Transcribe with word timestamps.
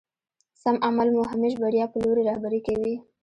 سم 0.61 0.75
عمل 0.87 1.07
مو 1.15 1.23
همېش 1.31 1.53
بريا 1.63 1.85
په 1.91 1.97
لوري 2.03 2.21
رهبري 2.29 2.61
کوي. 2.67 2.93